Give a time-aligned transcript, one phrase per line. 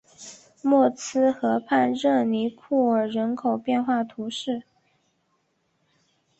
[0.63, 4.63] 默兹河畔热尼库尔人口变化图示